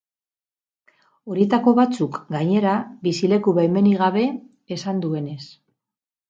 Horietako 1.33 1.73
batzuk, 1.79 2.17
gainera, 2.35 2.73
bizileku-baimenik 3.09 4.01
gabe, 4.05 4.25
esan 4.79 5.05
duenez. 5.05 5.39